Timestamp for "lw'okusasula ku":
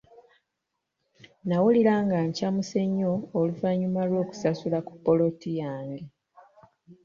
4.09-4.93